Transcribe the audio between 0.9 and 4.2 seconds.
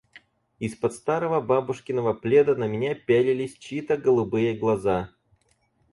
старого бабушкиного пледа на меня пялились чьи-то